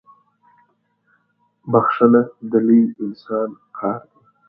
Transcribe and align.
بخښنه 1.71 2.21
د 2.49 2.51
لوی 2.65 2.83
انسان 3.03 3.49
کار 3.77 3.99
دی. 4.09 4.19